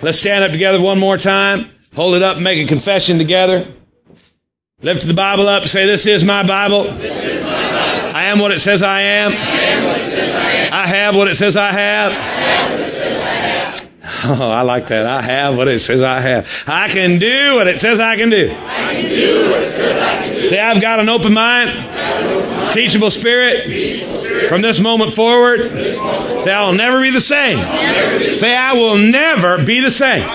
Let's 0.00 0.20
stand 0.20 0.44
up 0.44 0.52
together 0.52 0.80
one 0.80 1.00
more 1.00 1.18
time. 1.18 1.72
Hold 1.96 2.14
it 2.14 2.22
up 2.22 2.36
and 2.36 2.44
make 2.44 2.64
a 2.64 2.68
confession 2.68 3.18
together. 3.18 3.66
Lift 4.80 5.04
the 5.04 5.12
Bible 5.12 5.48
up. 5.48 5.66
Say, 5.66 5.86
This 5.86 6.06
is 6.06 6.22
my 6.22 6.46
Bible. 6.46 6.84
Is 6.84 7.42
my 7.42 7.50
Bible. 7.50 8.16
I 8.16 8.26
am 8.26 8.38
what 8.38 8.52
it 8.52 8.60
says 8.60 8.80
I 8.80 9.00
am. 9.00 9.32
What 9.32 9.98
it 9.98 10.04
says 10.04 10.34
I 10.36 10.52
am. 10.52 10.72
I 10.72 10.86
have 10.86 11.16
what 11.16 11.26
it 11.26 11.34
says 11.34 11.56
I 11.56 11.72
have. 11.72 12.12
I 12.12 12.14
have. 14.30 14.40
Oh, 14.40 14.48
I 14.48 14.62
like 14.62 14.86
that. 14.86 15.04
I 15.04 15.20
have 15.20 15.56
what 15.56 15.66
it 15.66 15.80
says 15.80 16.04
I 16.04 16.20
have. 16.20 16.48
I 16.68 16.88
can 16.88 17.18
do 17.18 17.56
what 17.56 17.66
it 17.66 17.80
says 17.80 17.98
I 17.98 18.14
can 18.14 18.30
do. 18.30 18.52
I 18.52 18.94
can 18.94 19.02
do 19.02 19.50
what 19.50 19.62
it 19.62 19.70
says 19.70 20.00
I 20.00 20.22
can 20.22 20.34
do. 20.36 20.48
Say, 20.48 20.60
I've 20.60 20.80
got 20.80 21.00
an 21.00 21.08
open 21.08 21.34
mind, 21.34 21.70
teachable 22.72 23.10
spirit. 23.10 23.66
From 24.48 24.62
this 24.62 24.78
moment 24.80 25.14
forward, 25.14 25.60
say, 25.60 26.52
I'll 26.52 26.72
never 26.72 27.02
be 27.02 27.10
the 27.10 27.20
same. 27.20 27.58
Say, 28.36 28.54
I 28.56 28.72
will 28.74 28.96
never 28.96 29.62
be 29.64 29.80
the 29.80 29.90
same. 29.90 30.26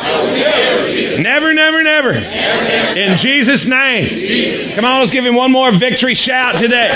Never, 1.22 1.54
never, 1.54 1.84
never. 1.84 2.14
In 2.14 3.18
Jesus' 3.18 3.66
name. 3.66 4.76
Come 4.76 4.86
on, 4.86 5.00
let's 5.00 5.12
give 5.12 5.26
him 5.26 5.36
one 5.36 5.52
more 5.52 5.72
victory 5.72 6.14
shout 6.14 6.60
today. 6.60 6.90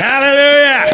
Hallelujah. 0.00 0.86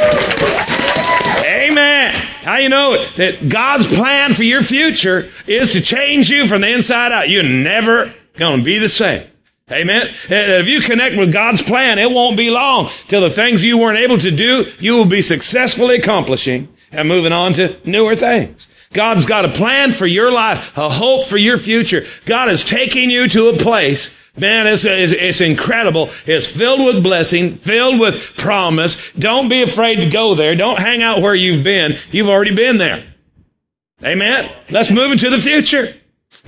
Amen. 1.47 2.15
How 2.43 2.59
you 2.59 2.69
know 2.69 3.03
that 3.17 3.49
God's 3.49 3.87
plan 3.87 4.35
for 4.35 4.45
your 4.45 4.63
future 4.63 5.31
is 5.47 5.73
to 5.73 5.81
change 5.81 6.31
you 6.31 6.47
from 6.47 6.61
the 6.61 6.73
inside 6.73 7.13
out? 7.13 7.29
You're 7.29 7.43
never 7.43 8.13
going 8.37 8.59
to 8.59 8.65
be 8.65 8.79
the 8.79 8.89
same. 8.89 9.27
Amen. 9.73 10.09
Eh, 10.29 10.35
eh, 10.35 10.61
if 10.61 10.67
you 10.67 10.81
connect 10.81 11.17
with 11.17 11.33
God's 11.33 11.63
plan, 11.63 11.99
it 11.99 12.11
won't 12.11 12.37
be 12.37 12.51
long 12.51 12.91
till 13.09 13.23
the 13.23 13.31
things 13.31 13.65
you 13.65 13.79
weren't 13.79 13.99
able 13.99 14.19
to 14.19 14.31
do, 14.31 14.71
you 14.79 14.95
will 14.95 15.07
be 15.07 15.23
successfully 15.23 15.97
accomplishing 15.97 16.69
and 16.93 17.09
moving 17.09 17.33
on 17.33 17.55
to 17.55 17.77
newer 17.85 18.15
things. 18.15 18.69
God's 18.93 19.25
got 19.25 19.47
a 19.47 19.49
plan 19.49 19.91
for 19.91 20.07
your 20.07 20.31
life, 20.31 20.77
a 20.77 20.91
hope 20.91 21.27
for 21.27 21.39
your 21.39 21.57
future. 21.57 22.07
God 22.27 22.51
is 22.51 22.63
taking 22.63 23.11
you 23.11 23.27
to 23.29 23.49
a 23.49 23.57
place 23.57 24.15
Man, 24.37 24.67
it's, 24.67 24.85
it's, 24.85 25.13
it's, 25.13 25.41
incredible. 25.41 26.11
It's 26.27 26.49
filled 26.49 26.81
with 26.81 27.05
blessing, 27.05 27.55
filled 27.55 28.01
with 28.01 28.37
promise. 28.37 29.13
Don't 29.13 29.49
be 29.49 29.63
afraid 29.63 30.01
to 30.01 30.11
go 30.11 30.35
there. 30.35 30.57
Don't 30.57 30.81
hang 30.81 31.03
out 31.03 31.23
where 31.23 31.37
you've 31.37 31.63
been. 31.63 31.95
You've 32.11 32.29
already 32.29 32.53
been 32.53 32.79
there. 32.79 33.05
Amen. 34.03 34.51
Let's 34.71 34.91
move 34.91 35.13
into 35.13 35.31
the 35.31 35.39
future. 35.39 35.95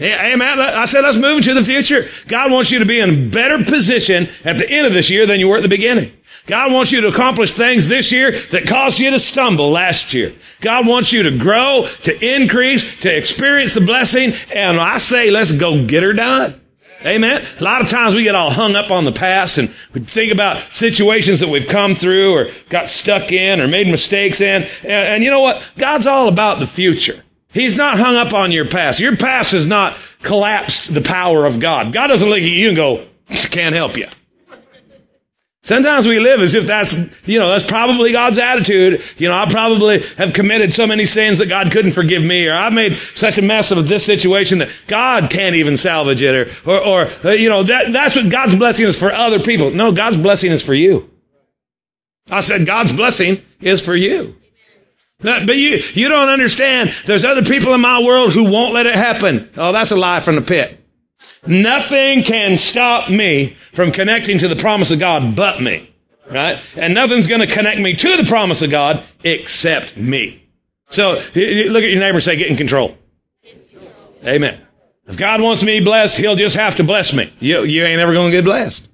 Amen. 0.00 0.60
I 0.60 0.84
said, 0.84 1.02
let's 1.02 1.16
move 1.16 1.38
into 1.38 1.54
the 1.54 1.64
future. 1.64 2.06
God 2.26 2.52
wants 2.52 2.70
you 2.70 2.78
to 2.80 2.84
be 2.84 3.00
in 3.00 3.10
a 3.10 3.30
better 3.30 3.64
position 3.64 4.28
at 4.44 4.58
the 4.58 4.68
end 4.68 4.86
of 4.86 4.92
this 4.92 5.08
year 5.08 5.24
than 5.24 5.40
you 5.40 5.48
were 5.48 5.56
at 5.56 5.62
the 5.62 5.68
beginning. 5.68 6.12
God 6.46 6.72
wants 6.72 6.92
you 6.92 7.00
to 7.00 7.08
accomplish 7.08 7.54
things 7.54 7.88
this 7.88 8.12
year 8.12 8.32
that 8.50 8.66
caused 8.66 9.00
you 9.00 9.10
to 9.10 9.18
stumble 9.18 9.70
last 9.70 10.12
year. 10.12 10.34
God 10.60 10.86
wants 10.86 11.12
you 11.12 11.22
to 11.22 11.36
grow, 11.36 11.88
to 12.02 12.36
increase, 12.36 13.00
to 13.00 13.16
experience 13.16 13.72
the 13.72 13.80
blessing. 13.80 14.34
And 14.54 14.78
I 14.78 14.98
say, 14.98 15.30
let's 15.30 15.52
go 15.52 15.86
get 15.86 16.02
her 16.02 16.12
done. 16.12 16.60
Amen. 17.04 17.44
A 17.60 17.64
lot 17.64 17.82
of 17.82 17.88
times 17.88 18.14
we 18.14 18.24
get 18.24 18.34
all 18.34 18.50
hung 18.50 18.74
up 18.74 18.90
on 18.90 19.04
the 19.04 19.12
past 19.12 19.58
and 19.58 19.72
we 19.94 20.00
think 20.00 20.32
about 20.32 20.74
situations 20.74 21.40
that 21.40 21.48
we've 21.48 21.68
come 21.68 21.94
through 21.94 22.34
or 22.34 22.50
got 22.68 22.88
stuck 22.88 23.32
in 23.32 23.60
or 23.60 23.68
made 23.68 23.86
mistakes 23.86 24.40
in. 24.40 24.62
And, 24.82 24.84
and 24.84 25.24
you 25.24 25.30
know 25.30 25.40
what? 25.40 25.62
God's 25.78 26.06
all 26.06 26.28
about 26.28 26.58
the 26.58 26.66
future. 26.66 27.22
He's 27.56 27.74
not 27.74 27.98
hung 27.98 28.16
up 28.16 28.34
on 28.34 28.52
your 28.52 28.66
past. 28.66 29.00
Your 29.00 29.16
past 29.16 29.52
has 29.52 29.64
not 29.64 29.96
collapsed 30.20 30.92
the 30.92 31.00
power 31.00 31.46
of 31.46 31.58
God. 31.58 31.90
God 31.90 32.08
doesn't 32.08 32.28
look 32.28 32.36
at 32.36 32.44
you 32.44 32.68
and 32.68 32.76
go, 32.76 33.06
can't 33.50 33.74
help 33.74 33.96
you. 33.96 34.06
Sometimes 35.62 36.06
we 36.06 36.20
live 36.20 36.42
as 36.42 36.52
if 36.52 36.66
that's, 36.66 36.98
you 37.24 37.38
know, 37.38 37.48
that's 37.48 37.64
probably 37.64 38.12
God's 38.12 38.36
attitude. 38.36 39.02
You 39.16 39.28
know, 39.28 39.38
I 39.38 39.50
probably 39.50 40.00
have 40.18 40.34
committed 40.34 40.74
so 40.74 40.86
many 40.86 41.06
sins 41.06 41.38
that 41.38 41.48
God 41.48 41.72
couldn't 41.72 41.92
forgive 41.92 42.22
me, 42.22 42.46
or 42.46 42.52
I've 42.52 42.74
made 42.74 42.98
such 43.14 43.38
a 43.38 43.42
mess 43.42 43.70
of 43.70 43.88
this 43.88 44.04
situation 44.04 44.58
that 44.58 44.68
God 44.86 45.30
can't 45.30 45.56
even 45.56 45.78
salvage 45.78 46.20
it, 46.20 46.48
or, 46.66 46.70
or, 46.70 46.86
or 46.86 47.10
uh, 47.24 47.30
you 47.30 47.48
know, 47.48 47.62
that, 47.62 47.90
that's 47.90 48.14
what 48.14 48.28
God's 48.28 48.54
blessing 48.54 48.84
is 48.84 48.98
for 48.98 49.10
other 49.10 49.40
people. 49.40 49.70
No, 49.70 49.92
God's 49.92 50.18
blessing 50.18 50.52
is 50.52 50.62
for 50.62 50.74
you. 50.74 51.10
I 52.30 52.40
said 52.40 52.66
God's 52.66 52.92
blessing 52.92 53.40
is 53.62 53.80
for 53.80 53.96
you. 53.96 54.36
But 55.20 55.56
you, 55.56 55.82
you 55.94 56.08
don't 56.08 56.28
understand. 56.28 56.92
There's 57.06 57.24
other 57.24 57.42
people 57.42 57.74
in 57.74 57.80
my 57.80 58.02
world 58.02 58.32
who 58.32 58.50
won't 58.50 58.74
let 58.74 58.86
it 58.86 58.94
happen. 58.94 59.50
Oh, 59.56 59.72
that's 59.72 59.90
a 59.90 59.96
lie 59.96 60.20
from 60.20 60.34
the 60.34 60.42
pit. 60.42 60.84
Nothing 61.46 62.22
can 62.22 62.58
stop 62.58 63.08
me 63.08 63.56
from 63.72 63.92
connecting 63.92 64.38
to 64.38 64.48
the 64.48 64.56
promise 64.56 64.90
of 64.90 64.98
God 64.98 65.34
but 65.34 65.62
me. 65.62 65.92
Right? 66.30 66.60
And 66.76 66.92
nothing's 66.92 67.26
going 67.26 67.40
to 67.40 67.46
connect 67.46 67.80
me 67.80 67.94
to 67.94 68.16
the 68.16 68.24
promise 68.24 68.60
of 68.62 68.70
God 68.70 69.02
except 69.24 69.96
me. 69.96 70.42
So 70.90 71.14
look 71.14 71.24
at 71.34 71.90
your 71.90 72.00
neighbor 72.00 72.16
and 72.16 72.22
say, 72.22 72.36
get 72.36 72.50
in 72.50 72.56
control. 72.56 72.96
Amen. 74.24 74.60
If 75.06 75.16
God 75.16 75.40
wants 75.40 75.62
me 75.62 75.80
blessed, 75.80 76.18
he'll 76.18 76.36
just 76.36 76.56
have 76.56 76.76
to 76.76 76.84
bless 76.84 77.14
me. 77.14 77.32
You, 77.38 77.62
you 77.62 77.84
ain't 77.84 78.00
ever 78.00 78.12
going 78.12 78.30
to 78.30 78.36
get 78.36 78.44
blessed. 78.44 78.88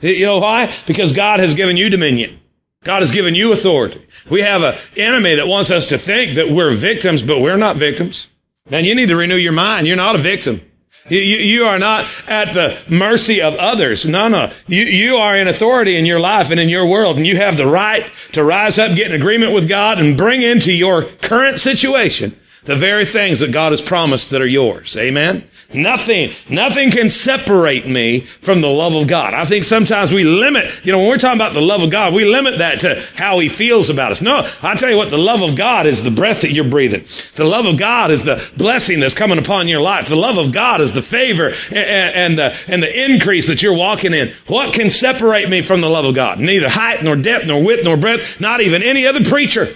You 0.00 0.26
know 0.26 0.38
why? 0.38 0.74
Because 0.86 1.12
God 1.12 1.38
has 1.38 1.54
given 1.54 1.76
you 1.76 1.90
dominion. 1.90 2.40
God 2.84 3.00
has 3.00 3.10
given 3.10 3.34
you 3.34 3.52
authority. 3.52 4.04
We 4.28 4.40
have 4.40 4.62
an 4.62 4.76
enemy 4.96 5.36
that 5.36 5.46
wants 5.46 5.70
us 5.70 5.86
to 5.88 5.98
think 5.98 6.34
that 6.34 6.50
we're 6.50 6.72
victims, 6.72 7.22
but 7.22 7.40
we're 7.40 7.56
not 7.56 7.76
victims. 7.76 8.28
Man, 8.68 8.84
you 8.84 8.94
need 8.94 9.08
to 9.08 9.16
renew 9.16 9.36
your 9.36 9.52
mind. 9.52 9.86
You're 9.86 9.96
not 9.96 10.16
a 10.16 10.18
victim. 10.18 10.60
You, 11.08 11.18
you, 11.18 11.64
are 11.64 11.80
not 11.80 12.08
at 12.28 12.54
the 12.54 12.78
mercy 12.88 13.42
of 13.42 13.56
others. 13.56 14.06
No, 14.06 14.28
no. 14.28 14.52
You, 14.68 14.84
you 14.84 15.16
are 15.16 15.36
in 15.36 15.48
authority 15.48 15.96
in 15.96 16.06
your 16.06 16.20
life 16.20 16.50
and 16.50 16.60
in 16.60 16.68
your 16.68 16.86
world, 16.86 17.16
and 17.16 17.26
you 17.26 17.36
have 17.36 17.56
the 17.56 17.66
right 17.66 18.08
to 18.32 18.44
rise 18.44 18.78
up, 18.78 18.94
get 18.94 19.10
in 19.10 19.20
agreement 19.20 19.52
with 19.52 19.68
God, 19.68 19.98
and 19.98 20.16
bring 20.16 20.42
into 20.42 20.72
your 20.72 21.04
current 21.04 21.58
situation 21.58 22.38
the 22.64 22.76
very 22.76 23.04
things 23.04 23.40
that 23.40 23.52
God 23.52 23.72
has 23.72 23.82
promised 23.82 24.30
that 24.30 24.40
are 24.40 24.46
yours. 24.46 24.96
Amen? 24.96 25.44
Nothing, 25.74 26.32
nothing 26.48 26.90
can 26.90 27.08
separate 27.10 27.86
me 27.86 28.20
from 28.20 28.60
the 28.60 28.68
love 28.68 28.94
of 28.94 29.08
God. 29.08 29.34
I 29.34 29.44
think 29.44 29.64
sometimes 29.64 30.12
we 30.12 30.24
limit, 30.24 30.84
you 30.84 30.92
know, 30.92 30.98
when 30.98 31.08
we're 31.08 31.18
talking 31.18 31.40
about 31.40 31.54
the 31.54 31.62
love 31.62 31.82
of 31.82 31.90
God, 31.90 32.12
we 32.12 32.24
limit 32.24 32.58
that 32.58 32.80
to 32.80 33.02
how 33.14 33.38
He 33.38 33.48
feels 33.48 33.88
about 33.88 34.12
us. 34.12 34.20
No, 34.20 34.48
I 34.62 34.74
tell 34.74 34.90
you 34.90 34.96
what, 34.96 35.10
the 35.10 35.18
love 35.18 35.42
of 35.42 35.56
God 35.56 35.86
is 35.86 36.02
the 36.02 36.10
breath 36.10 36.42
that 36.42 36.52
you're 36.52 36.64
breathing. 36.64 37.04
The 37.36 37.44
love 37.44 37.66
of 37.66 37.78
God 37.78 38.10
is 38.10 38.24
the 38.24 38.46
blessing 38.56 39.00
that's 39.00 39.14
coming 39.14 39.38
upon 39.38 39.66
your 39.66 39.80
life. 39.80 40.08
The 40.08 40.16
love 40.16 40.38
of 40.38 40.52
God 40.52 40.80
is 40.80 40.92
the 40.92 41.02
favor 41.02 41.48
and, 41.70 41.76
and 41.76 42.38
the, 42.38 42.56
and 42.68 42.82
the 42.82 43.10
increase 43.10 43.48
that 43.48 43.62
you're 43.62 43.76
walking 43.76 44.12
in. 44.12 44.30
What 44.46 44.74
can 44.74 44.90
separate 44.90 45.48
me 45.48 45.62
from 45.62 45.80
the 45.80 45.88
love 45.88 46.04
of 46.04 46.14
God? 46.14 46.38
Neither 46.38 46.68
height 46.68 47.02
nor 47.02 47.16
depth 47.16 47.46
nor 47.46 47.62
width 47.62 47.84
nor 47.84 47.96
breadth, 47.96 48.40
not 48.40 48.60
even 48.60 48.82
any 48.82 49.06
other 49.06 49.24
preacher. 49.24 49.74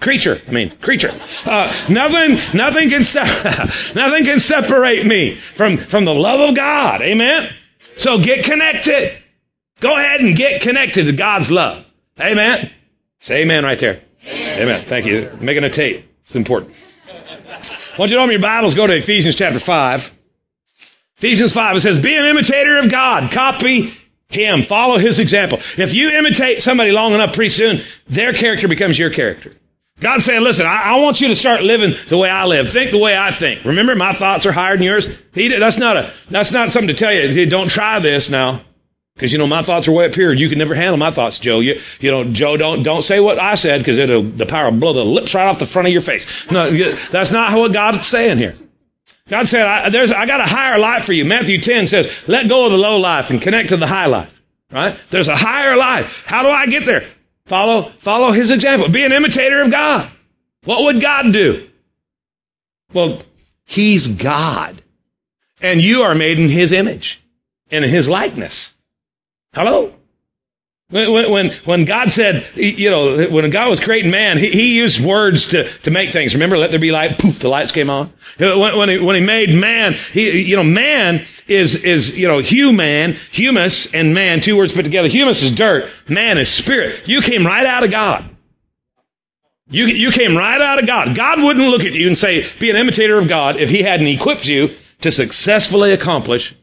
Creature, 0.00 0.42
I 0.46 0.50
mean, 0.50 0.76
creature. 0.78 1.12
Uh, 1.46 1.72
nothing, 1.88 2.36
nothing 2.56 2.90
can, 2.90 3.02
se- 3.02 3.94
nothing 3.94 4.24
can 4.24 4.40
separate 4.40 5.06
me 5.06 5.34
from, 5.34 5.78
from 5.78 6.04
the 6.04 6.14
love 6.14 6.50
of 6.50 6.54
God. 6.54 7.00
Amen. 7.00 7.48
So 7.96 8.18
get 8.18 8.44
connected. 8.44 9.16
Go 9.80 9.96
ahead 9.96 10.20
and 10.20 10.36
get 10.36 10.60
connected 10.60 11.06
to 11.06 11.12
God's 11.12 11.50
love. 11.50 11.84
Amen. 12.20 12.70
Say 13.20 13.42
amen 13.42 13.64
right 13.64 13.78
there. 13.78 14.02
Amen. 14.26 14.62
amen. 14.62 14.84
Thank 14.86 15.06
you. 15.06 15.36
Making 15.40 15.64
a 15.64 15.70
tape. 15.70 16.06
It's 16.24 16.36
important. 16.36 16.74
Want 17.98 18.10
you 18.10 18.16
to 18.16 18.22
open 18.22 18.32
your 18.32 18.40
Bibles, 18.40 18.74
go 18.74 18.86
to 18.86 18.94
Ephesians 18.94 19.36
chapter 19.36 19.58
5. 19.58 20.16
Ephesians 21.16 21.52
5, 21.54 21.76
it 21.76 21.80
says, 21.80 21.98
be 21.98 22.14
an 22.14 22.26
imitator 22.26 22.78
of 22.78 22.90
God. 22.90 23.32
Copy 23.32 23.94
him. 24.28 24.62
Follow 24.62 24.98
his 24.98 25.18
example. 25.18 25.58
If 25.78 25.94
you 25.94 26.10
imitate 26.10 26.60
somebody 26.60 26.92
long 26.92 27.12
enough, 27.12 27.34
pretty 27.34 27.48
soon, 27.50 27.80
their 28.06 28.34
character 28.34 28.68
becomes 28.68 28.98
your 28.98 29.10
character. 29.10 29.52
God's 30.00 30.26
saying, 30.26 30.42
listen, 30.42 30.66
I, 30.66 30.94
I, 30.94 31.00
want 31.00 31.22
you 31.22 31.28
to 31.28 31.34
start 31.34 31.62
living 31.62 31.94
the 32.08 32.18
way 32.18 32.28
I 32.28 32.44
live. 32.44 32.70
Think 32.70 32.90
the 32.90 32.98
way 32.98 33.16
I 33.16 33.30
think. 33.30 33.64
Remember, 33.64 33.94
my 33.94 34.12
thoughts 34.12 34.44
are 34.44 34.52
higher 34.52 34.76
than 34.76 34.82
yours. 34.84 35.08
He, 35.32 35.48
that's 35.48 35.78
not 35.78 35.96
a, 35.96 36.12
that's 36.28 36.52
not 36.52 36.70
something 36.70 36.88
to 36.88 36.94
tell 36.94 37.12
you. 37.12 37.46
Don't 37.48 37.70
try 37.70 37.98
this 37.98 38.28
now. 38.28 38.60
Cause 39.18 39.32
you 39.32 39.38
know, 39.38 39.46
my 39.46 39.62
thoughts 39.62 39.88
are 39.88 39.92
way 39.92 40.04
up 40.04 40.14
here. 40.14 40.30
You 40.30 40.50
can 40.50 40.58
never 40.58 40.74
handle 40.74 40.98
my 40.98 41.10
thoughts, 41.10 41.38
Joe. 41.38 41.60
You, 41.60 41.80
you 42.00 42.10
know, 42.10 42.24
Joe, 42.24 42.58
don't, 42.58 42.82
don't 42.82 43.00
say 43.00 43.18
what 43.18 43.38
I 43.38 43.54
said 43.54 43.78
because 43.78 43.96
it'll, 43.96 44.22
the 44.22 44.44
power 44.44 44.70
will 44.70 44.78
blow 44.78 44.92
the 44.92 45.04
lips 45.06 45.34
right 45.34 45.46
off 45.46 45.58
the 45.58 45.64
front 45.64 45.88
of 45.88 45.92
your 45.92 46.02
face. 46.02 46.50
No, 46.50 46.70
that's 46.70 47.32
not 47.32 47.56
what 47.56 47.72
God's 47.72 48.06
saying 48.06 48.36
here. 48.36 48.54
God 49.30 49.48
said, 49.48 49.66
I, 49.66 49.88
there's, 49.88 50.12
I 50.12 50.26
got 50.26 50.40
a 50.40 50.46
higher 50.46 50.78
life 50.78 51.06
for 51.06 51.14
you. 51.14 51.24
Matthew 51.24 51.58
10 51.58 51.86
says, 51.86 52.24
let 52.28 52.50
go 52.50 52.66
of 52.66 52.72
the 52.72 52.78
low 52.78 52.98
life 52.98 53.30
and 53.30 53.40
connect 53.40 53.70
to 53.70 53.78
the 53.78 53.86
high 53.86 54.06
life. 54.06 54.42
Right? 54.70 54.98
There's 55.08 55.28
a 55.28 55.36
higher 55.36 55.76
life. 55.76 56.24
How 56.26 56.42
do 56.42 56.50
I 56.50 56.66
get 56.66 56.84
there? 56.84 57.06
Follow, 57.46 57.92
follow 58.00 58.32
his 58.32 58.50
example. 58.50 58.88
Be 58.88 59.04
an 59.04 59.12
imitator 59.12 59.62
of 59.62 59.70
God. 59.70 60.10
What 60.64 60.82
would 60.82 61.00
God 61.00 61.32
do? 61.32 61.68
Well, 62.92 63.22
he's 63.64 64.08
God. 64.08 64.82
And 65.60 65.80
you 65.80 66.02
are 66.02 66.14
made 66.14 66.38
in 66.38 66.48
his 66.48 66.72
image 66.72 67.22
and 67.70 67.84
in 67.84 67.90
his 67.90 68.08
likeness. 68.08 68.74
Hello? 69.54 69.95
When, 70.88 71.32
when, 71.32 71.50
when 71.64 71.84
God 71.84 72.12
said, 72.12 72.46
you 72.54 72.90
know, 72.90 73.26
when 73.28 73.50
God 73.50 73.68
was 73.68 73.80
creating 73.80 74.12
man, 74.12 74.38
he, 74.38 74.50
he 74.50 74.76
used 74.76 75.04
words 75.04 75.46
to, 75.46 75.68
to 75.80 75.90
make 75.90 76.12
things. 76.12 76.34
Remember, 76.34 76.56
let 76.56 76.70
there 76.70 76.78
be 76.78 76.92
light. 76.92 77.18
Poof, 77.18 77.40
the 77.40 77.48
lights 77.48 77.72
came 77.72 77.90
on. 77.90 78.12
When, 78.38 78.78
when, 78.78 78.88
he, 78.88 78.98
when 79.00 79.16
he 79.16 79.22
made 79.22 79.52
man, 79.52 79.94
he, 80.12 80.42
you 80.42 80.54
know, 80.54 80.62
man 80.62 81.24
is, 81.48 81.82
is, 81.82 82.16
you 82.16 82.28
know, 82.28 82.38
human, 82.38 83.14
humus 83.32 83.92
and 83.92 84.14
man, 84.14 84.40
two 84.40 84.56
words 84.56 84.72
put 84.72 84.84
together. 84.84 85.08
Humus 85.08 85.42
is 85.42 85.50
dirt. 85.50 85.90
Man 86.08 86.38
is 86.38 86.48
spirit. 86.48 87.02
You 87.08 87.20
came 87.20 87.44
right 87.44 87.66
out 87.66 87.82
of 87.82 87.90
God. 87.90 88.30
You, 89.68 89.86
you 89.86 90.12
came 90.12 90.36
right 90.36 90.60
out 90.60 90.78
of 90.78 90.86
God. 90.86 91.16
God 91.16 91.42
wouldn't 91.42 91.68
look 91.68 91.82
at 91.82 91.94
you 91.94 92.06
and 92.06 92.16
say, 92.16 92.46
be 92.60 92.70
an 92.70 92.76
imitator 92.76 93.18
of 93.18 93.26
God 93.26 93.56
if 93.56 93.70
he 93.70 93.82
hadn't 93.82 94.06
equipped 94.06 94.46
you 94.46 94.70
to 95.00 95.10
successfully 95.10 95.92
accomplish 95.92 96.54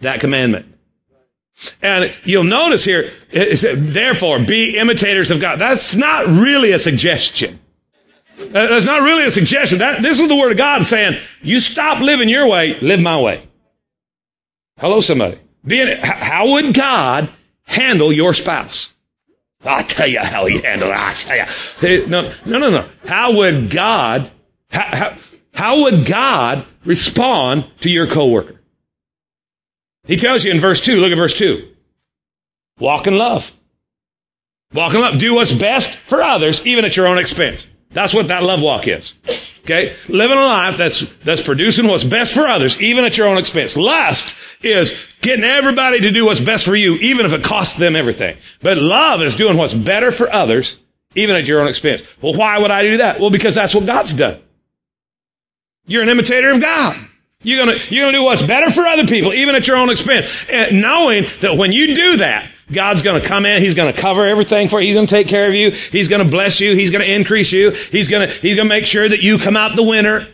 that 0.00 0.20
commandment. 0.20 0.75
And 1.82 2.14
you'll 2.24 2.44
notice 2.44 2.84
here, 2.84 3.10
it 3.30 3.92
therefore, 3.92 4.38
be 4.40 4.76
imitators 4.76 5.30
of 5.30 5.40
God. 5.40 5.58
That's 5.58 5.94
not 5.94 6.26
really 6.26 6.72
a 6.72 6.78
suggestion. 6.78 7.58
Uh, 8.38 8.44
that's 8.48 8.84
not 8.84 9.00
really 9.00 9.24
a 9.24 9.30
suggestion. 9.30 9.78
That, 9.78 10.02
this 10.02 10.20
is 10.20 10.28
the 10.28 10.36
word 10.36 10.52
of 10.52 10.58
God 10.58 10.84
saying, 10.84 11.18
you 11.40 11.60
stop 11.60 12.00
living 12.00 12.28
your 12.28 12.46
way, 12.48 12.78
live 12.80 13.00
my 13.00 13.18
way. 13.18 13.48
Hello, 14.78 15.00
somebody. 15.00 15.38
Being, 15.64 15.96
how 16.02 16.50
would 16.50 16.74
God 16.74 17.32
handle 17.62 18.12
your 18.12 18.34
spouse? 18.34 18.92
I'll 19.64 19.82
tell 19.82 20.06
you 20.06 20.20
how 20.20 20.44
he 20.44 20.60
handled 20.60 20.90
it. 20.90 20.96
I'll 20.96 21.14
tell 21.14 21.36
you. 21.82 22.06
No, 22.06 22.30
no, 22.44 22.58
no, 22.58 22.70
no. 22.70 22.88
How 23.08 23.34
would 23.34 23.70
God, 23.70 24.30
how, 24.68 24.96
how, 24.96 25.16
how 25.54 25.82
would 25.84 26.04
God 26.04 26.66
respond 26.84 27.66
to 27.80 27.90
your 27.90 28.06
coworker? 28.06 28.55
He 30.06 30.16
tells 30.16 30.44
you 30.44 30.52
in 30.52 30.60
verse 30.60 30.80
2, 30.80 31.00
look 31.00 31.12
at 31.12 31.16
verse 31.18 31.36
2. 31.36 31.68
Walk 32.78 33.06
in 33.06 33.16
love. 33.16 33.52
Walk 34.72 34.94
in 34.94 35.00
love. 35.00 35.18
Do 35.18 35.34
what's 35.34 35.52
best 35.52 35.90
for 36.06 36.22
others, 36.22 36.64
even 36.66 36.84
at 36.84 36.96
your 36.96 37.06
own 37.06 37.18
expense. 37.18 37.66
That's 37.90 38.12
what 38.12 38.28
that 38.28 38.42
love 38.42 38.60
walk 38.60 38.88
is. 38.88 39.14
Okay? 39.64 39.96
Living 40.08 40.38
a 40.38 40.42
life 40.42 40.76
that's, 40.76 41.00
that's 41.24 41.42
producing 41.42 41.88
what's 41.88 42.04
best 42.04 42.34
for 42.34 42.46
others, 42.46 42.80
even 42.80 43.04
at 43.04 43.16
your 43.16 43.26
own 43.26 43.38
expense. 43.38 43.76
Lust 43.76 44.36
is 44.62 45.06
getting 45.22 45.44
everybody 45.44 46.00
to 46.00 46.10
do 46.10 46.26
what's 46.26 46.40
best 46.40 46.64
for 46.64 46.76
you, 46.76 46.94
even 46.96 47.26
if 47.26 47.32
it 47.32 47.42
costs 47.42 47.76
them 47.76 47.96
everything. 47.96 48.36
But 48.60 48.78
love 48.78 49.22
is 49.22 49.34
doing 49.34 49.56
what's 49.56 49.74
better 49.74 50.12
for 50.12 50.32
others, 50.32 50.78
even 51.14 51.34
at 51.34 51.48
your 51.48 51.60
own 51.60 51.68
expense. 51.68 52.02
Well, 52.20 52.34
why 52.34 52.58
would 52.58 52.70
I 52.70 52.82
do 52.82 52.98
that? 52.98 53.18
Well, 53.18 53.30
because 53.30 53.54
that's 53.54 53.74
what 53.74 53.86
God's 53.86 54.12
done. 54.12 54.40
You're 55.86 56.02
an 56.02 56.08
imitator 56.08 56.50
of 56.50 56.60
God. 56.60 57.08
You're 57.42 57.64
gonna, 57.64 57.78
you're 57.90 58.06
gonna 58.06 58.18
do 58.18 58.24
what's 58.24 58.42
better 58.42 58.70
for 58.70 58.86
other 58.86 59.06
people, 59.06 59.32
even 59.32 59.54
at 59.54 59.68
your 59.68 59.76
own 59.76 59.90
expense. 59.90 60.46
And 60.50 60.80
knowing 60.80 61.26
that 61.40 61.56
when 61.56 61.72
you 61.72 61.94
do 61.94 62.16
that, 62.16 62.50
God's 62.72 63.02
gonna 63.02 63.20
come 63.20 63.46
in, 63.46 63.62
He's 63.62 63.74
gonna 63.74 63.92
cover 63.92 64.26
everything 64.26 64.68
for 64.68 64.80
you, 64.80 64.88
He's 64.88 64.96
gonna 64.96 65.06
take 65.06 65.28
care 65.28 65.46
of 65.46 65.54
you, 65.54 65.70
He's 65.70 66.08
gonna 66.08 66.24
bless 66.24 66.60
you, 66.60 66.74
He's 66.74 66.90
gonna 66.90 67.04
increase 67.04 67.52
you, 67.52 67.70
He's 67.70 68.08
gonna, 68.08 68.26
He's 68.26 68.56
gonna 68.56 68.68
make 68.68 68.86
sure 68.86 69.08
that 69.08 69.22
you 69.22 69.38
come 69.38 69.56
out 69.56 69.76
the 69.76 69.84
winner. 69.84 70.26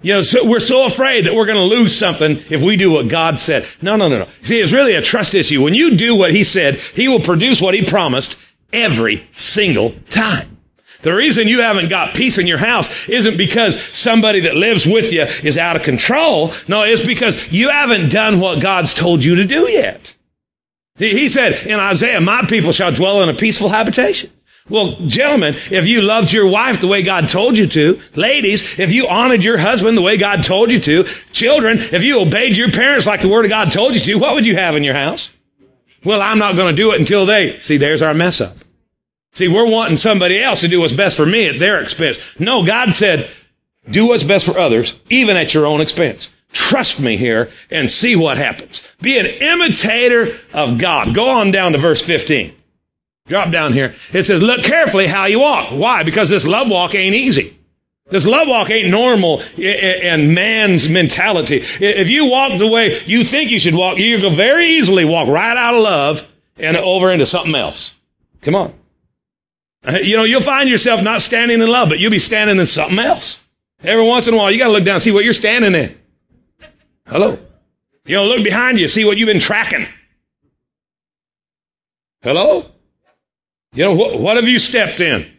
You 0.00 0.14
know, 0.14 0.22
so 0.22 0.48
we're 0.48 0.60
so 0.60 0.86
afraid 0.86 1.26
that 1.26 1.34
we're 1.34 1.46
going 1.46 1.58
to 1.58 1.64
lose 1.64 1.96
something 1.96 2.36
if 2.50 2.62
we 2.62 2.76
do 2.76 2.92
what 2.92 3.08
God 3.08 3.40
said. 3.40 3.66
No, 3.82 3.96
no, 3.96 4.08
no, 4.08 4.20
no. 4.20 4.28
See, 4.42 4.60
it's 4.60 4.70
really 4.70 4.94
a 4.94 5.02
trust 5.02 5.34
issue. 5.34 5.60
When 5.60 5.74
you 5.74 5.96
do 5.96 6.14
what 6.14 6.32
He 6.32 6.44
said, 6.44 6.76
He 6.76 7.08
will 7.08 7.18
produce 7.18 7.60
what 7.60 7.74
He 7.74 7.84
promised 7.84 8.38
every 8.72 9.28
single 9.34 9.94
time. 10.08 10.57
The 11.02 11.14
reason 11.14 11.46
you 11.46 11.60
haven't 11.60 11.90
got 11.90 12.16
peace 12.16 12.38
in 12.38 12.46
your 12.46 12.58
house 12.58 13.08
isn't 13.08 13.36
because 13.36 13.80
somebody 13.80 14.40
that 14.40 14.56
lives 14.56 14.84
with 14.84 15.12
you 15.12 15.22
is 15.22 15.56
out 15.56 15.76
of 15.76 15.82
control. 15.82 16.52
No, 16.66 16.82
it's 16.82 17.04
because 17.04 17.52
you 17.52 17.68
haven't 17.68 18.10
done 18.10 18.40
what 18.40 18.60
God's 18.60 18.94
told 18.94 19.22
you 19.22 19.36
to 19.36 19.44
do 19.44 19.70
yet. 19.70 20.16
He 20.96 21.28
said 21.28 21.64
in 21.64 21.78
Isaiah, 21.78 22.20
my 22.20 22.42
people 22.42 22.72
shall 22.72 22.92
dwell 22.92 23.22
in 23.22 23.28
a 23.28 23.34
peaceful 23.34 23.68
habitation. 23.68 24.30
Well, 24.68 24.96
gentlemen, 25.06 25.54
if 25.70 25.86
you 25.86 26.02
loved 26.02 26.32
your 26.32 26.50
wife 26.50 26.80
the 26.80 26.88
way 26.88 27.02
God 27.02 27.28
told 27.28 27.56
you 27.56 27.66
to, 27.68 28.00
ladies, 28.14 28.78
if 28.78 28.92
you 28.92 29.08
honored 29.08 29.42
your 29.42 29.56
husband 29.56 29.96
the 29.96 30.02
way 30.02 30.18
God 30.18 30.44
told 30.44 30.70
you 30.70 30.80
to, 30.80 31.04
children, 31.32 31.78
if 31.78 32.04
you 32.04 32.20
obeyed 32.20 32.56
your 32.56 32.70
parents 32.70 33.06
like 33.06 33.22
the 33.22 33.28
word 33.28 33.46
of 33.46 33.50
God 33.50 33.72
told 33.72 33.94
you 33.94 34.00
to, 34.00 34.18
what 34.18 34.34
would 34.34 34.44
you 34.44 34.56
have 34.56 34.76
in 34.76 34.84
your 34.84 34.94
house? 34.94 35.30
Well, 36.04 36.20
I'm 36.20 36.38
not 36.38 36.56
going 36.56 36.74
to 36.74 36.82
do 36.82 36.92
it 36.92 37.00
until 37.00 37.24
they. 37.24 37.58
See, 37.60 37.76
there's 37.76 38.02
our 38.02 38.14
mess 38.14 38.40
up. 38.40 38.56
See, 39.32 39.48
we're 39.48 39.70
wanting 39.70 39.96
somebody 39.96 40.42
else 40.42 40.62
to 40.62 40.68
do 40.68 40.80
what's 40.80 40.92
best 40.92 41.16
for 41.16 41.26
me 41.26 41.48
at 41.48 41.58
their 41.58 41.80
expense. 41.80 42.38
No, 42.40 42.64
God 42.64 42.92
said, 42.92 43.30
do 43.88 44.08
what's 44.08 44.24
best 44.24 44.46
for 44.46 44.58
others, 44.58 44.98
even 45.10 45.36
at 45.36 45.54
your 45.54 45.66
own 45.66 45.80
expense. 45.80 46.34
Trust 46.52 47.00
me 47.00 47.16
here 47.16 47.50
and 47.70 47.90
see 47.90 48.16
what 48.16 48.38
happens. 48.38 48.86
Be 49.00 49.18
an 49.18 49.26
imitator 49.26 50.38
of 50.52 50.78
God. 50.78 51.14
Go 51.14 51.28
on 51.28 51.50
down 51.50 51.72
to 51.72 51.78
verse 51.78 52.02
15. 52.02 52.54
Drop 53.26 53.50
down 53.50 53.74
here. 53.74 53.94
It 54.12 54.22
says, 54.24 54.42
look 54.42 54.62
carefully 54.62 55.06
how 55.06 55.26
you 55.26 55.40
walk. 55.40 55.70
Why? 55.70 56.02
Because 56.02 56.30
this 56.30 56.46
love 56.46 56.70
walk 56.70 56.94
ain't 56.94 57.14
easy. 57.14 57.58
This 58.10 58.24
love 58.24 58.48
walk 58.48 58.70
ain't 58.70 58.88
normal 58.88 59.42
in 59.58 60.32
man's 60.32 60.88
mentality. 60.88 61.56
If 61.62 62.08
you 62.08 62.30
walk 62.30 62.58
the 62.58 62.66
way 62.66 63.02
you 63.04 63.22
think 63.22 63.50
you 63.50 63.60
should 63.60 63.74
walk, 63.74 63.98
you 63.98 64.18
can 64.18 64.34
very 64.34 64.66
easily 64.66 65.04
walk 65.04 65.28
right 65.28 65.56
out 65.56 65.74
of 65.74 65.82
love 65.82 66.26
and 66.56 66.78
over 66.78 67.12
into 67.12 67.26
something 67.26 67.54
else. 67.54 67.94
Come 68.40 68.54
on. 68.54 68.72
You 69.84 70.16
know, 70.16 70.24
you'll 70.24 70.40
find 70.40 70.68
yourself 70.68 71.02
not 71.02 71.22
standing 71.22 71.60
in 71.60 71.68
love, 71.68 71.88
but 71.88 71.98
you'll 71.98 72.10
be 72.10 72.18
standing 72.18 72.58
in 72.58 72.66
something 72.66 72.98
else. 72.98 73.42
Every 73.82 74.04
once 74.04 74.26
in 74.26 74.34
a 74.34 74.36
while, 74.36 74.50
you 74.50 74.58
gotta 74.58 74.72
look 74.72 74.84
down 74.84 74.94
and 74.94 75.02
see 75.02 75.12
what 75.12 75.24
you're 75.24 75.32
standing 75.32 75.74
in. 75.74 75.98
Hello? 77.06 77.38
You 78.04 78.16
know, 78.16 78.26
look 78.26 78.42
behind 78.42 78.78
you, 78.78 78.88
see 78.88 79.04
what 79.04 79.16
you've 79.16 79.28
been 79.28 79.40
tracking. 79.40 79.86
Hello? 82.22 82.70
You 83.72 83.84
know, 83.84 83.94
what, 83.94 84.18
what 84.18 84.36
have 84.36 84.48
you 84.48 84.58
stepped 84.58 85.00
in? 85.00 85.30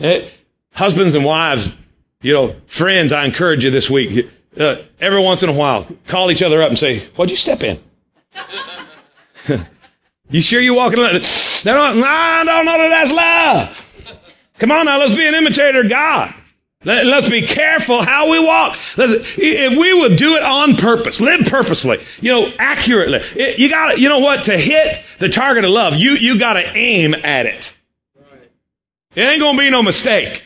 Eh, 0.00 0.28
husbands 0.72 1.14
and 1.14 1.24
wives, 1.24 1.72
you 2.22 2.34
know, 2.34 2.56
friends, 2.66 3.12
I 3.12 3.24
encourage 3.24 3.62
you 3.64 3.70
this 3.70 3.88
week, 3.88 4.28
uh, 4.58 4.76
every 4.98 5.22
once 5.22 5.42
in 5.42 5.48
a 5.48 5.52
while, 5.52 5.86
call 6.06 6.30
each 6.30 6.42
other 6.42 6.62
up 6.62 6.70
and 6.70 6.78
say, 6.78 7.00
what'd 7.16 7.30
you 7.30 7.36
step 7.36 7.62
in? 7.62 7.80
you 10.30 10.40
sure 10.40 10.60
you're 10.60 10.74
walking? 10.74 10.98
They 10.98 11.10
don't, 11.10 12.02
I 12.02 12.42
don't 12.44 12.64
know 12.64 12.78
that 12.78 12.88
that's 12.88 13.12
love. 13.12 13.86
Come 14.58 14.72
on 14.72 14.86
now, 14.86 14.98
let's 14.98 15.14
be 15.14 15.26
an 15.26 15.34
imitator 15.34 15.82
of 15.82 15.88
God. 15.88 16.34
Let, 16.82 17.06
us 17.06 17.28
be 17.28 17.42
careful 17.42 18.02
how 18.02 18.30
we 18.30 18.44
walk. 18.44 18.78
Let's, 18.96 19.36
if 19.38 19.78
we 19.78 19.92
would 19.92 20.16
do 20.16 20.36
it 20.36 20.42
on 20.42 20.76
purpose, 20.76 21.20
live 21.20 21.46
purposely, 21.46 21.98
you 22.22 22.32
know, 22.32 22.50
accurately, 22.58 23.20
it, 23.36 23.58
you 23.58 23.68
got 23.68 23.92
to, 23.92 24.00
you 24.00 24.08
know 24.08 24.20
what, 24.20 24.44
to 24.44 24.56
hit 24.56 25.02
the 25.18 25.28
target 25.28 25.64
of 25.64 25.70
love, 25.70 25.96
you, 25.96 26.12
you 26.12 26.38
got 26.38 26.54
to 26.54 26.76
aim 26.76 27.14
at 27.14 27.44
it. 27.44 27.76
It 29.14 29.22
ain't 29.22 29.42
to 29.42 29.58
be 29.58 29.68
no 29.68 29.82
mistake. 29.82 30.42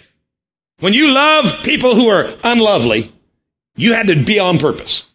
When 0.80 0.92
you 0.92 1.12
love 1.12 1.62
people 1.62 1.94
who 1.94 2.08
are 2.08 2.34
unlovely, 2.42 3.12
you 3.76 3.92
had 3.94 4.08
to 4.08 4.24
be 4.24 4.40
on 4.40 4.58
purpose. 4.58 5.08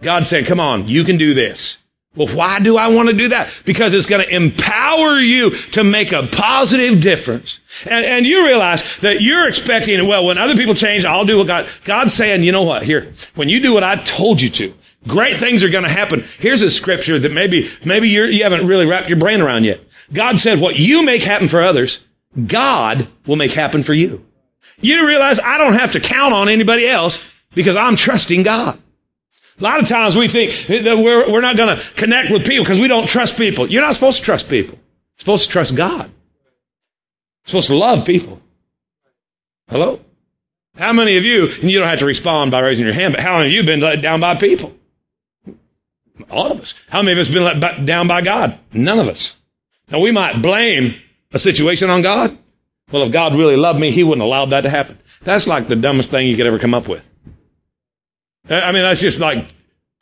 God 0.00 0.26
said, 0.26 0.46
come 0.46 0.60
on, 0.60 0.86
you 0.86 1.02
can 1.02 1.16
do 1.16 1.34
this. 1.34 1.78
Well, 2.16 2.26
why 2.34 2.58
do 2.58 2.76
I 2.76 2.88
want 2.88 3.08
to 3.08 3.14
do 3.14 3.28
that? 3.28 3.50
Because 3.64 3.94
it's 3.94 4.06
going 4.06 4.26
to 4.26 4.34
empower 4.34 5.20
you 5.20 5.50
to 5.72 5.84
make 5.84 6.10
a 6.10 6.26
positive 6.26 7.00
difference. 7.00 7.60
And, 7.84 8.04
and 8.04 8.26
you 8.26 8.44
realize 8.44 8.98
that 8.98 9.20
you're 9.20 9.46
expecting, 9.46 10.04
well, 10.08 10.26
when 10.26 10.36
other 10.36 10.56
people 10.56 10.74
change, 10.74 11.04
I'll 11.04 11.24
do 11.24 11.38
what 11.38 11.46
God, 11.46 11.68
God's 11.84 12.12
saying, 12.12 12.42
you 12.42 12.50
know 12.50 12.64
what, 12.64 12.82
here, 12.82 13.12
when 13.36 13.48
you 13.48 13.60
do 13.60 13.72
what 13.72 13.84
I 13.84 13.94
told 13.94 14.42
you 14.42 14.50
to, 14.50 14.74
great 15.06 15.36
things 15.36 15.62
are 15.62 15.68
going 15.68 15.84
to 15.84 15.90
happen. 15.90 16.24
Here's 16.40 16.62
a 16.62 16.70
scripture 16.70 17.16
that 17.16 17.32
maybe, 17.32 17.70
maybe 17.84 18.08
you're, 18.08 18.26
you 18.26 18.42
haven't 18.42 18.66
really 18.66 18.86
wrapped 18.86 19.08
your 19.08 19.18
brain 19.18 19.40
around 19.40 19.62
yet. 19.62 19.80
God 20.12 20.40
said, 20.40 20.60
what 20.60 20.80
you 20.80 21.04
make 21.04 21.22
happen 21.22 21.46
for 21.46 21.62
others, 21.62 22.04
God 22.46 23.06
will 23.24 23.36
make 23.36 23.52
happen 23.52 23.84
for 23.84 23.94
you. 23.94 24.26
You 24.80 25.06
realize 25.06 25.38
I 25.38 25.58
don't 25.58 25.74
have 25.74 25.92
to 25.92 26.00
count 26.00 26.34
on 26.34 26.48
anybody 26.48 26.88
else 26.88 27.22
because 27.54 27.76
I'm 27.76 27.94
trusting 27.94 28.42
God. 28.42 28.82
A 29.60 29.62
lot 29.62 29.82
of 29.82 29.88
times 29.88 30.16
we 30.16 30.26
think 30.26 30.66
that 30.68 30.96
we're, 30.96 31.30
we're 31.30 31.42
not 31.42 31.56
going 31.56 31.76
to 31.76 31.84
connect 31.94 32.30
with 32.30 32.46
people 32.46 32.64
because 32.64 32.80
we 32.80 32.88
don't 32.88 33.06
trust 33.06 33.36
people. 33.36 33.68
You're 33.68 33.82
not 33.82 33.94
supposed 33.94 34.18
to 34.20 34.24
trust 34.24 34.48
people. 34.48 34.74
You're 34.74 35.18
supposed 35.18 35.44
to 35.44 35.50
trust 35.50 35.76
God. 35.76 36.06
You're 36.06 36.12
supposed 37.44 37.68
to 37.68 37.76
love 37.76 38.06
people. 38.06 38.40
Hello? 39.68 40.00
How 40.76 40.94
many 40.94 41.18
of 41.18 41.24
you, 41.24 41.48
and 41.60 41.70
you 41.70 41.78
don't 41.78 41.88
have 41.88 41.98
to 41.98 42.06
respond 42.06 42.50
by 42.50 42.60
raising 42.60 42.86
your 42.86 42.94
hand, 42.94 43.12
but 43.12 43.22
how 43.22 43.36
many 43.36 43.48
of 43.48 43.52
you 43.52 43.62
been 43.64 43.80
let 43.80 44.00
down 44.00 44.20
by 44.20 44.34
people? 44.34 44.74
All 46.30 46.50
of 46.50 46.60
us. 46.60 46.74
How 46.88 47.02
many 47.02 47.12
of 47.12 47.18
us 47.18 47.26
have 47.26 47.34
been 47.34 47.60
let 47.60 47.84
down 47.84 48.08
by 48.08 48.22
God? 48.22 48.58
None 48.72 48.98
of 48.98 49.08
us. 49.08 49.36
Now 49.90 50.00
we 50.00 50.10
might 50.10 50.40
blame 50.40 50.94
a 51.32 51.38
situation 51.38 51.90
on 51.90 52.00
God. 52.00 52.38
Well, 52.90 53.02
if 53.02 53.12
God 53.12 53.34
really 53.34 53.56
loved 53.56 53.78
me, 53.78 53.90
He 53.90 54.04
wouldn't 54.04 54.24
allow 54.24 54.46
that 54.46 54.62
to 54.62 54.70
happen. 54.70 54.98
That's 55.22 55.46
like 55.46 55.68
the 55.68 55.76
dumbest 55.76 56.10
thing 56.10 56.26
you 56.26 56.36
could 56.36 56.46
ever 56.46 56.58
come 56.58 56.72
up 56.72 56.88
with. 56.88 57.06
I 58.48 58.72
mean, 58.72 58.82
that's 58.82 59.00
just 59.00 59.20
like 59.20 59.46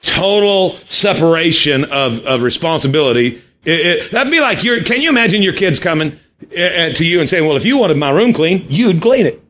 total 0.02 0.76
separation 0.88 1.84
of, 1.84 2.24
of 2.26 2.42
responsibility. 2.42 3.42
It, 3.64 3.86
it, 3.86 4.10
that'd 4.12 4.30
be 4.30 4.40
like 4.40 4.64
your, 4.64 4.82
can 4.82 5.00
you 5.00 5.10
imagine 5.10 5.42
your 5.42 5.52
kids 5.52 5.80
coming 5.80 6.18
uh, 6.42 6.90
to 6.90 7.04
you 7.04 7.20
and 7.20 7.28
saying, 7.28 7.46
well, 7.46 7.56
if 7.56 7.64
you 7.64 7.78
wanted 7.78 7.96
my 7.96 8.10
room 8.10 8.32
clean, 8.32 8.66
you'd 8.68 9.02
clean 9.02 9.26
it. 9.26 9.42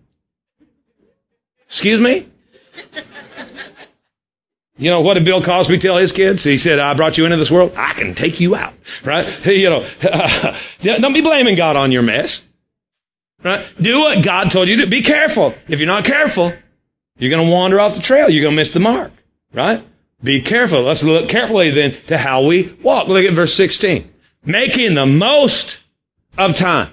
Excuse 1.67 2.01
me? 2.01 2.27
You 4.79 4.91
know, 4.91 5.01
what 5.01 5.15
did 5.15 5.25
Bill 5.25 5.43
Cosby 5.43 5.79
tell 5.79 5.97
his 5.97 6.13
kids? 6.13 6.45
He 6.45 6.57
said, 6.57 6.79
I 6.79 6.95
brought 6.95 7.19
you 7.19 7.25
into 7.25 7.37
this 7.37 7.51
world. 7.51 7.73
I 7.77 7.93
can 7.95 8.15
take 8.15 8.41
you 8.41 8.55
out. 8.55 8.75
Right? 9.05 9.27
You 9.45 9.71
know, 9.71 9.87
don't 10.81 11.13
be 11.13 11.21
blaming 11.21 11.57
God 11.57 11.77
on 11.77 11.91
your 11.91 12.03
mess. 12.03 12.45
Right? 13.43 13.67
Do 13.81 14.01
what 14.01 14.25
God 14.25 14.51
told 14.51 14.69
you 14.69 14.77
to. 14.77 14.87
Be 14.87 15.03
careful. 15.03 15.55
If 15.69 15.81
you're 15.81 15.87
not 15.87 16.05
careful, 16.05 16.53
you're 17.19 17.31
going 17.31 17.47
to 17.47 17.53
wander 17.53 17.81
off 17.81 17.95
the 17.95 18.01
trail. 18.01 18.31
You're 18.31 18.43
going 18.43 18.55
to 18.55 18.61
miss 18.61 18.71
the 18.71 18.81
mark, 18.81 19.13
right? 19.53 19.85
Be 20.23 20.41
careful. 20.41 20.83
Let's 20.83 21.05
look 21.05 21.29
carefully 21.29 21.71
then 21.71 21.93
to 22.07 22.19
how 22.19 22.45
we 22.45 22.75
walk. 22.83 23.09
Look 23.09 23.25
at 23.25 23.33
verse 23.33 23.55
16. 23.55 24.13
Making 24.45 24.95
the 24.95 25.07
most 25.07 25.81
of 26.37 26.57
time. 26.57 26.91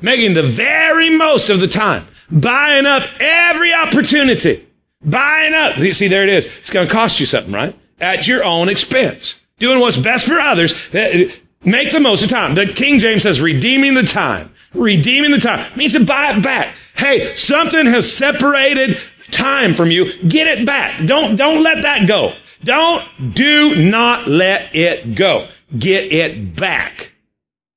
Making 0.00 0.34
the 0.34 0.42
very 0.42 1.16
most 1.16 1.50
of 1.50 1.60
the 1.60 1.68
time. 1.68 2.06
Buying 2.30 2.86
up 2.86 3.02
every 3.18 3.72
opportunity. 3.72 4.66
Buying 5.04 5.54
up. 5.54 5.76
See, 5.76 6.08
there 6.08 6.22
it 6.22 6.28
is. 6.28 6.46
It's 6.60 6.70
going 6.70 6.86
to 6.86 6.92
cost 6.92 7.20
you 7.20 7.26
something, 7.26 7.52
right? 7.52 7.76
At 8.00 8.28
your 8.28 8.44
own 8.44 8.68
expense. 8.68 9.40
Doing 9.58 9.80
what's 9.80 9.96
best 9.96 10.26
for 10.26 10.38
others. 10.38 10.74
Make 10.92 11.92
the 11.92 12.00
most 12.00 12.22
of 12.22 12.30
time. 12.30 12.54
The 12.54 12.66
King 12.66 12.98
James 12.98 13.22
says 13.22 13.40
redeeming 13.40 13.94
the 13.94 14.04
time. 14.04 14.52
Redeeming 14.72 15.32
the 15.32 15.38
time 15.38 15.66
means 15.76 15.92
to 15.92 16.04
buy 16.04 16.34
it 16.36 16.42
back. 16.42 16.74
Hey, 16.96 17.34
something 17.34 17.86
has 17.86 18.10
separated 18.10 18.98
time 19.32 19.74
from 19.74 19.90
you. 19.90 20.12
Get 20.22 20.46
it 20.58 20.66
back. 20.66 21.04
Don't, 21.06 21.36
don't 21.36 21.62
let 21.62 21.82
that 21.82 22.06
go. 22.06 22.34
Don't, 22.64 23.34
do 23.34 23.90
not 23.90 24.26
let 24.26 24.74
it 24.74 25.14
go. 25.14 25.48
Get 25.76 26.12
it 26.12 26.56
back. 26.56 27.12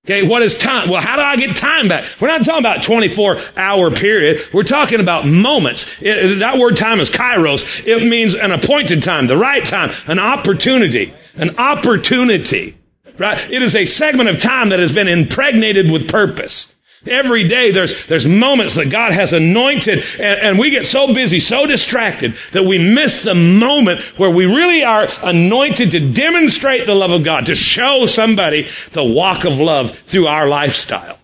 Okay, 0.05 0.27
what 0.27 0.41
is 0.41 0.57
time? 0.57 0.89
Well, 0.89 0.99
how 0.99 1.15
do 1.15 1.21
I 1.21 1.37
get 1.37 1.55
time 1.55 1.87
back? 1.87 2.03
We're 2.19 2.27
not 2.27 2.43
talking 2.43 2.59
about 2.59 2.83
24 2.83 3.39
hour 3.55 3.89
period. 3.89 4.41
We're 4.51 4.63
talking 4.63 4.99
about 4.99 5.25
moments. 5.25 6.01
It, 6.01 6.39
that 6.39 6.57
word 6.57 6.75
time 6.75 6.99
is 6.99 7.09
kairos. 7.09 7.87
It 7.87 8.09
means 8.09 8.35
an 8.35 8.51
appointed 8.51 9.01
time, 9.01 9.27
the 9.27 9.37
right 9.37 9.65
time, 9.65 9.91
an 10.07 10.19
opportunity, 10.19 11.13
an 11.35 11.57
opportunity, 11.57 12.77
right? 13.17 13.39
It 13.49 13.61
is 13.61 13.77
a 13.77 13.85
segment 13.85 14.27
of 14.27 14.41
time 14.41 14.69
that 14.69 14.79
has 14.79 14.91
been 14.91 15.07
impregnated 15.07 15.89
with 15.89 16.09
purpose. 16.09 16.72
Every 17.05 17.45
day 17.45 17.71
there's, 17.71 18.07
there's 18.07 18.25
moments 18.25 18.75
that 18.75 18.89
God 18.89 19.11
has 19.11 19.33
anointed 19.33 20.03
and, 20.19 20.39
and, 20.39 20.59
we 20.59 20.71
get 20.71 20.87
so 20.87 21.13
busy, 21.13 21.41
so 21.41 21.65
distracted 21.65 22.35
that 22.53 22.63
we 22.63 22.77
miss 22.77 23.19
the 23.21 23.35
moment 23.35 23.99
where 24.17 24.29
we 24.29 24.45
really 24.45 24.83
are 24.85 25.09
anointed 25.21 25.91
to 25.91 26.13
demonstrate 26.13 26.85
the 26.85 26.95
love 26.95 27.11
of 27.11 27.25
God, 27.25 27.47
to 27.47 27.55
show 27.55 28.07
somebody 28.07 28.67
the 28.93 29.03
walk 29.03 29.43
of 29.43 29.59
love 29.59 29.91
through 29.91 30.27
our 30.27 30.47
lifestyle. 30.47 31.19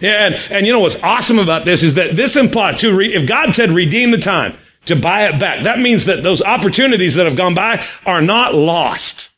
And, 0.00 0.36
and 0.50 0.66
you 0.66 0.72
know 0.72 0.80
what's 0.80 1.02
awesome 1.02 1.40
about 1.40 1.64
this 1.64 1.82
is 1.82 1.94
that 1.94 2.14
this 2.14 2.36
implies 2.36 2.76
to, 2.76 2.96
re, 2.96 3.12
if 3.12 3.28
God 3.28 3.52
said 3.52 3.70
redeem 3.70 4.12
the 4.12 4.18
time, 4.18 4.54
to 4.86 4.94
buy 4.94 5.28
it 5.28 5.40
back, 5.40 5.64
that 5.64 5.78
means 5.78 6.04
that 6.04 6.22
those 6.22 6.42
opportunities 6.42 7.14
that 7.14 7.26
have 7.26 7.36
gone 7.36 7.54
by 7.54 7.84
are 8.06 8.20
not 8.20 8.54
lost. 8.54 9.30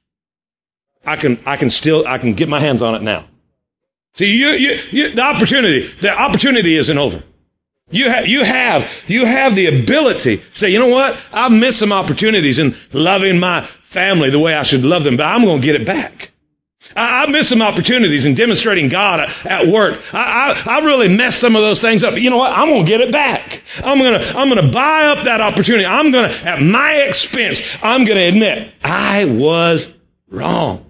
I 1.05 1.17
can, 1.17 1.41
I 1.47 1.57
can 1.57 1.71
still, 1.71 2.07
I 2.07 2.19
can 2.19 2.35
get 2.35 2.49
my 2.49 2.61
hands 2.61 2.83
on 2.83 2.95
it 2.95 3.03
now. 3.03 3.27
See, 4.17 4.35
you, 4.35 4.49
you, 4.49 4.81
you, 4.91 5.15
the 5.15 5.21
opportunity, 5.21 5.89
the 6.01 6.11
opportunity 6.11 6.77
isn't 6.77 6.97
over. 6.97 7.23
You 7.91 8.09
have, 8.09 8.27
you 8.27 8.45
have, 8.45 8.91
you 9.07 9.27
have 9.27 9.55
the 9.55 9.67
ability 9.67 10.39
to 10.39 10.57
say, 10.57 10.71
you 10.71 10.79
know 10.79 10.89
what? 10.89 11.21
I've 11.33 11.53
missed 11.53 11.79
some 11.79 11.93
opportunities 11.93 12.59
in 12.59 12.75
loving 12.95 13.39
my 13.39 13.67
family 13.85 14.31
the 14.31 14.39
way 14.39 14.55
I 14.55 14.63
should 14.63 14.85
love 14.85 15.05
them, 15.05 15.19
but 15.19 15.27
I'm 15.27 15.45
going 15.45 15.61
to 15.61 15.65
get 15.65 15.79
it 15.79 15.87
back. 15.87 16.31
I, 16.97 17.25
I 17.25 17.31
missed 17.31 17.51
some 17.51 17.61
opportunities 17.61 18.25
in 18.25 18.35
demonstrating 18.35 18.89
God 18.89 19.31
at 19.45 19.67
work. 19.67 20.03
I, 20.15 20.63
I, 20.67 20.79
I 20.79 20.85
really 20.87 21.15
messed 21.15 21.39
some 21.39 21.55
of 21.55 21.61
those 21.61 21.83
things 21.83 22.03
up. 22.03 22.15
But 22.15 22.23
you 22.23 22.31
know 22.31 22.39
what? 22.39 22.57
I'm 22.57 22.71
going 22.71 22.87
to 22.87 22.91
get 22.91 23.03
it 23.03 23.13
back. 23.13 23.63
I'm 23.85 23.99
going 23.99 24.19
to, 24.19 24.29
I'm 24.35 24.49
going 24.49 24.65
to 24.65 24.73
buy 24.73 25.09
up 25.09 25.25
that 25.25 25.43
opportunity. 25.43 25.85
I'm 25.85 26.11
going 26.11 26.31
to, 26.31 26.49
at 26.49 26.63
my 26.63 26.95
expense, 27.07 27.61
I'm 27.83 28.07
going 28.07 28.17
to 28.17 28.25
admit 28.25 28.73
I 28.83 29.27
was 29.27 29.93
wrong. 30.31 30.86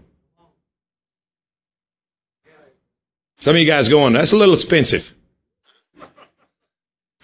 Some 3.38 3.54
of 3.54 3.60
you 3.60 3.66
guys 3.66 3.88
going, 3.88 4.12
that's 4.12 4.32
a 4.32 4.36
little 4.36 4.54
expensive. 4.54 5.14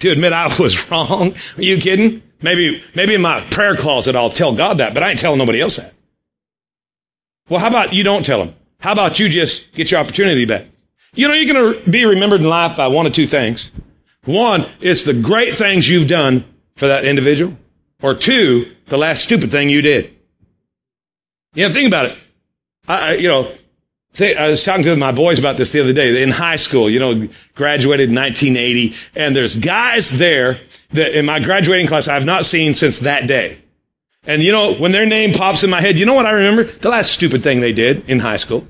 To 0.01 0.11
admit 0.11 0.33
I 0.33 0.55
was 0.59 0.91
wrong. 0.91 1.35
Are 1.57 1.63
you 1.63 1.79
kidding? 1.79 2.23
Maybe, 2.43 2.83
maybe 2.95 3.15
in 3.15 3.23
my 3.23 3.41
prayer 3.51 3.77
closet 3.77 4.17
I'll 4.17 4.31
tell 4.31 4.55
God 4.55 4.79
that, 4.79 4.95
but 4.95 5.03
I 5.03 5.11
ain't 5.11 5.21
telling 5.21 5.39
nobody 5.39 5.61
else 5.61 5.77
that. 5.77 5.95
Well, 7.49 7.61
how 7.61 7.69
about 7.69 7.93
you 7.93 8.03
don't 8.03 8.25
tell 8.25 8.43
him? 8.43 8.55
How 8.81 8.93
about 8.93 9.21
you 9.21 9.29
just 9.29 9.73
get 9.73 9.91
your 9.91 10.01
opportunity 10.01 10.45
back? 10.45 10.67
You 11.15 11.29
know, 11.29 11.35
you're 11.35 11.53
going 11.53 11.85
to 11.85 11.91
be 11.91 12.05
remembered 12.05 12.41
in 12.41 12.49
life 12.49 12.77
by 12.77 12.89
one 12.89 13.07
of 13.07 13.13
two 13.13 13.27
things. 13.27 13.71
One, 14.25 14.67
it's 14.81 15.05
the 15.05 15.13
great 15.13 15.57
things 15.57 15.89
you've 15.89 16.09
done 16.09 16.45
for 16.77 16.89
that 16.89 17.05
individual. 17.05 17.57
Or 18.01 18.15
two, 18.15 18.75
the 18.89 18.97
last 18.99 19.23
stupid 19.23 19.51
thing 19.51 19.69
you 19.69 19.83
did. 19.83 20.17
Know, 21.55 21.69
think 21.69 21.89
about 21.89 22.07
it. 22.07 22.19
I, 22.89 23.15
you 23.15 23.29
know, 23.29 23.53
I 24.21 24.49
was 24.49 24.63
talking 24.63 24.85
to 24.85 24.97
my 24.97 25.13
boys 25.13 25.39
about 25.39 25.57
this 25.57 25.73
the 25.73 25.81
other 25.81 25.93
day 25.93 26.23
in 26.23 26.31
high 26.31 26.57
school, 26.57 26.91
you 26.91 26.99
know, 26.99 27.29
graduated 27.55 28.11
in 28.11 28.15
1980 28.15 28.95
and 29.17 29.35
there's 29.35 29.57
guys 29.57 30.19
there 30.19 30.61
that 30.91 31.19
in 31.19 31.25
my 31.25 31.41
graduating 31.41 31.87
class 31.87 32.09
I've 32.09 32.27
not 32.27 32.45
seen 32.45 32.75
since 32.75 32.99
that 33.01 33.27
day. 33.27 33.59
And 34.25 34.43
you 34.43 34.53
know, 34.53 34.75
when 34.75 34.93
their 34.93 35.07
name 35.07 35.33
pops 35.33 35.65
in 35.65 35.71
my 35.71 35.81
head, 35.81 35.99
you 35.99 36.07
know 36.07 36.15
what 36.15 36.27
I 36.27 36.33
remember? 36.33 36.65
The 36.65 36.91
last 36.91 37.13
stupid 37.13 37.43
thing 37.43 37.61
they 37.61 37.73
did 37.73 38.09
in 38.09 38.21
high 38.21 38.37
school. 38.37 38.67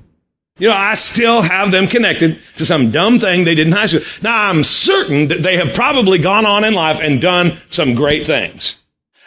You 0.58 0.68
know, 0.68 0.76
I 0.76 0.94
still 0.94 1.42
have 1.42 1.72
them 1.72 1.88
connected 1.88 2.38
to 2.56 2.64
some 2.64 2.90
dumb 2.90 3.18
thing 3.18 3.44
they 3.44 3.54
did 3.54 3.66
in 3.66 3.72
high 3.72 3.86
school. 3.86 4.02
Now 4.22 4.48
I'm 4.48 4.62
certain 4.62 5.28
that 5.28 5.42
they 5.42 5.56
have 5.56 5.74
probably 5.74 6.18
gone 6.18 6.46
on 6.46 6.62
in 6.62 6.74
life 6.74 7.00
and 7.02 7.20
done 7.20 7.58
some 7.68 7.94
great 7.94 8.26
things. 8.26 8.78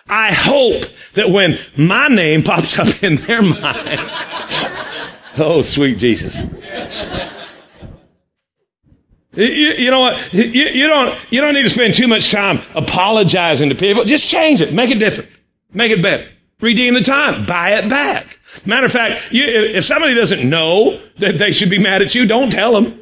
I 0.07 0.31
hope 0.31 0.83
that 1.15 1.29
when 1.29 1.57
my 1.75 2.07
name 2.07 2.43
pops 2.43 2.77
up 2.77 3.03
in 3.03 3.15
their 3.17 3.41
mind, 3.41 3.99
Oh, 5.37 5.61
sweet 5.61 5.97
Jesus. 5.97 6.43
You, 9.33 9.43
you, 9.43 9.91
know 9.91 9.99
what? 9.99 10.33
You, 10.33 10.43
you, 10.43 10.87
don't, 10.87 11.13
you 11.29 11.41
don't 11.41 11.53
need 11.53 11.63
to 11.63 11.69
spend 11.69 11.93
too 11.93 12.07
much 12.07 12.31
time 12.31 12.61
apologizing 12.73 13.69
to 13.69 13.75
people. 13.75 14.05
Just 14.05 14.27
change 14.27 14.61
it. 14.61 14.73
Make 14.73 14.91
it 14.91 14.99
different. 14.99 15.29
Make 15.73 15.91
it 15.91 16.01
better. 16.01 16.29
Redeem 16.61 16.93
the 16.93 17.01
time. 17.01 17.45
Buy 17.45 17.71
it 17.71 17.89
back. 17.89 18.39
Matter 18.65 18.85
of 18.85 18.93
fact, 18.93 19.33
you, 19.33 19.43
if 19.45 19.83
somebody 19.83 20.15
doesn't 20.15 20.49
know 20.49 21.01
that 21.19 21.37
they 21.37 21.51
should 21.51 21.69
be 21.69 21.79
mad 21.79 22.01
at 22.01 22.15
you, 22.15 22.25
don't 22.25 22.49
tell 22.49 22.79
them. 22.79 23.01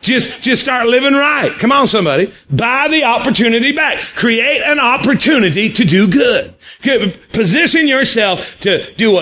Just, 0.00 0.42
just 0.42 0.62
start 0.62 0.86
living 0.86 1.12
right. 1.12 1.52
Come 1.58 1.72
on, 1.72 1.86
somebody. 1.86 2.32
Buy 2.50 2.88
the 2.88 3.04
opportunity 3.04 3.72
back. 3.72 3.98
Create 4.14 4.62
an 4.62 4.78
opportunity 4.78 5.72
to 5.72 5.84
do 5.84 6.06
good. 6.08 6.54
Position 7.32 7.88
yourself 7.88 8.58
to 8.60 8.92
do 8.94 9.12
what 9.12 9.16